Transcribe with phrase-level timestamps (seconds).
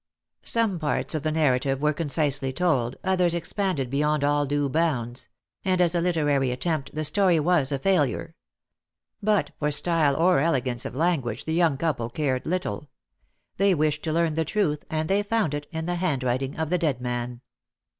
[0.45, 5.27] Some parts of the narrative were concisely told, others expanded beyond all due bounds;
[5.63, 8.33] and as a literary attempt the story was a failure.
[9.21, 12.89] But for style or elegance of language the young couple cared little.
[13.57, 16.79] They wished to learn the truth, and they found it in the handwriting of the
[16.79, 17.41] dead man.